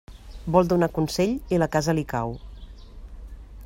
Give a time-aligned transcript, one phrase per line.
[0.55, 2.35] Vol donar consell i la casa li cau.